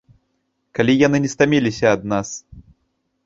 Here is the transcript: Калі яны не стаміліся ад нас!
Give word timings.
Калі 0.77 0.95
яны 1.07 1.17
не 1.25 1.29
стаміліся 1.35 1.87
ад 1.97 2.01
нас! 2.13 2.29